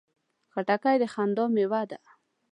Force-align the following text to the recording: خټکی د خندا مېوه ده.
خټکی 0.53 0.95
د 1.01 1.03
خندا 1.13 1.45
مېوه 1.53 1.81
ده. 1.89 1.99